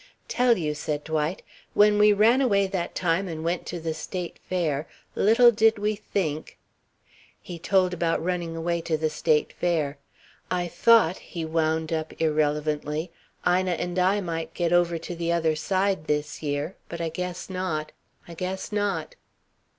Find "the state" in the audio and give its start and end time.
3.79-4.39, 8.97-9.53